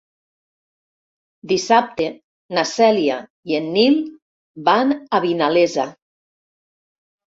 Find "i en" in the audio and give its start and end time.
3.55-3.71